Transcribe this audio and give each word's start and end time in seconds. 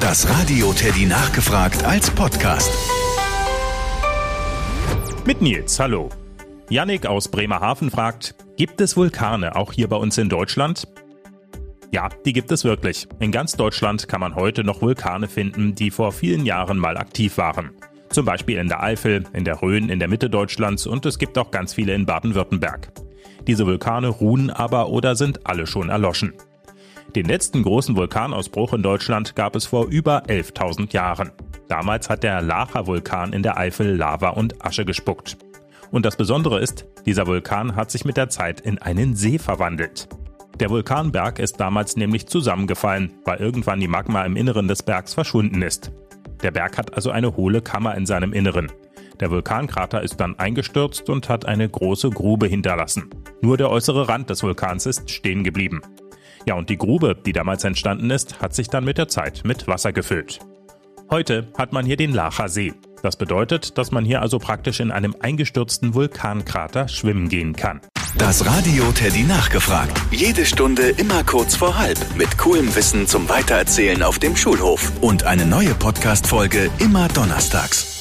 Das 0.00 0.28
Radio 0.28 0.72
Teddy 0.72 1.06
nachgefragt 1.06 1.84
als 1.84 2.10
Podcast. 2.10 2.70
Mit 5.24 5.40
Nils, 5.40 5.80
hallo. 5.80 6.10
Yannick 6.68 7.06
aus 7.06 7.28
Bremerhaven 7.28 7.90
fragt, 7.90 8.34
gibt 8.56 8.80
es 8.80 8.96
Vulkane 8.96 9.56
auch 9.56 9.72
hier 9.72 9.88
bei 9.88 9.96
uns 9.96 10.18
in 10.18 10.28
Deutschland? 10.28 10.86
Ja, 11.92 12.10
die 12.24 12.32
gibt 12.32 12.52
es 12.52 12.64
wirklich. 12.64 13.08
In 13.20 13.32
ganz 13.32 13.56
Deutschland 13.56 14.06
kann 14.06 14.20
man 14.20 14.34
heute 14.34 14.64
noch 14.64 14.82
Vulkane 14.82 15.28
finden, 15.28 15.74
die 15.74 15.90
vor 15.90 16.12
vielen 16.12 16.44
Jahren 16.44 16.78
mal 16.78 16.98
aktiv 16.98 17.38
waren. 17.38 17.70
Zum 18.10 18.26
Beispiel 18.26 18.58
in 18.58 18.68
der 18.68 18.82
Eifel, 18.82 19.24
in 19.32 19.44
der 19.44 19.62
Rhön, 19.62 19.88
in 19.88 19.98
der 19.98 20.08
Mitte 20.08 20.28
Deutschlands 20.28 20.86
und 20.86 21.06
es 21.06 21.18
gibt 21.18 21.38
auch 21.38 21.50
ganz 21.50 21.74
viele 21.74 21.94
in 21.94 22.06
Baden-Württemberg. 22.06 22.92
Diese 23.46 23.66
Vulkane 23.66 24.08
ruhen 24.08 24.50
aber 24.50 24.90
oder 24.90 25.16
sind 25.16 25.46
alle 25.46 25.66
schon 25.66 25.88
erloschen. 25.88 26.34
Den 27.16 27.24
letzten 27.24 27.62
großen 27.62 27.96
Vulkanausbruch 27.96 28.74
in 28.74 28.82
Deutschland 28.82 29.34
gab 29.34 29.56
es 29.56 29.64
vor 29.64 29.86
über 29.86 30.24
11.000 30.26 30.92
Jahren. 30.92 31.32
Damals 31.66 32.10
hat 32.10 32.22
der 32.22 32.42
Lacha-Vulkan 32.42 33.32
in 33.32 33.42
der 33.42 33.56
Eifel 33.56 33.96
Lava 33.96 34.28
und 34.28 34.62
Asche 34.62 34.84
gespuckt. 34.84 35.38
Und 35.90 36.04
das 36.04 36.16
Besondere 36.16 36.60
ist, 36.60 36.84
dieser 37.06 37.26
Vulkan 37.26 37.74
hat 37.74 37.90
sich 37.90 38.04
mit 38.04 38.18
der 38.18 38.28
Zeit 38.28 38.60
in 38.60 38.76
einen 38.76 39.16
See 39.16 39.38
verwandelt. 39.38 40.10
Der 40.60 40.68
Vulkanberg 40.68 41.38
ist 41.38 41.58
damals 41.58 41.96
nämlich 41.96 42.26
zusammengefallen, 42.26 43.14
weil 43.24 43.38
irgendwann 43.38 43.80
die 43.80 43.88
Magma 43.88 44.22
im 44.26 44.36
Inneren 44.36 44.68
des 44.68 44.82
Bergs 44.82 45.14
verschwunden 45.14 45.62
ist. 45.62 45.92
Der 46.42 46.50
Berg 46.50 46.76
hat 46.76 46.92
also 46.92 47.10
eine 47.12 47.34
hohle 47.34 47.62
Kammer 47.62 47.94
in 47.94 48.04
seinem 48.04 48.34
Inneren. 48.34 48.70
Der 49.20 49.30
Vulkankrater 49.30 50.02
ist 50.02 50.18
dann 50.18 50.38
eingestürzt 50.38 51.08
und 51.08 51.30
hat 51.30 51.46
eine 51.46 51.66
große 51.66 52.10
Grube 52.10 52.46
hinterlassen. 52.46 53.08
Nur 53.40 53.56
der 53.56 53.70
äußere 53.70 54.06
Rand 54.06 54.28
des 54.28 54.42
Vulkans 54.42 54.84
ist 54.84 55.10
stehen 55.10 55.44
geblieben. 55.44 55.80
Ja, 56.46 56.54
und 56.54 56.70
die 56.70 56.78
Grube, 56.78 57.16
die 57.24 57.32
damals 57.32 57.64
entstanden 57.64 58.10
ist, 58.10 58.40
hat 58.40 58.54
sich 58.54 58.68
dann 58.68 58.84
mit 58.84 58.98
der 58.98 59.08
Zeit 59.08 59.42
mit 59.44 59.66
Wasser 59.66 59.92
gefüllt. 59.92 60.38
Heute 61.10 61.48
hat 61.56 61.72
man 61.72 61.86
hier 61.86 61.96
den 61.96 62.12
Lacher 62.12 62.48
See. 62.48 62.74
Das 63.02 63.16
bedeutet, 63.16 63.78
dass 63.78 63.92
man 63.92 64.04
hier 64.04 64.20
also 64.22 64.38
praktisch 64.38 64.80
in 64.80 64.90
einem 64.90 65.14
eingestürzten 65.20 65.94
Vulkankrater 65.94 66.88
schwimmen 66.88 67.28
gehen 67.28 67.54
kann. 67.54 67.80
Das 68.18 68.46
Radio 68.46 68.90
Teddy 68.92 69.24
nachgefragt. 69.24 70.00
Jede 70.10 70.46
Stunde 70.46 70.88
immer 70.88 71.22
kurz 71.22 71.54
vor 71.54 71.78
halb. 71.78 71.98
Mit 72.16 72.38
coolem 72.38 72.74
Wissen 72.74 73.06
zum 73.06 73.28
Weitererzählen 73.28 74.02
auf 74.02 74.18
dem 74.18 74.34
Schulhof. 74.34 74.90
Und 75.02 75.24
eine 75.24 75.44
neue 75.44 75.74
Podcast-Folge 75.74 76.70
immer 76.78 77.08
donnerstags. 77.08 77.95